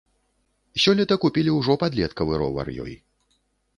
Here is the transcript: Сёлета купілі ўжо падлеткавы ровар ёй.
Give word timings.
Сёлета 0.83 1.17
купілі 1.25 1.53
ўжо 1.59 1.77
падлеткавы 1.85 2.43
ровар 2.43 2.67
ёй. 2.85 2.93